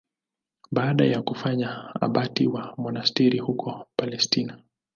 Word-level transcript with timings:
Baada 0.71 1.05
ya 1.05 1.21
kufanywa 1.21 2.01
abati 2.01 2.47
wa 2.47 2.73
monasteri 2.77 3.39
huko 3.39 3.85
Palestina. 3.95 4.57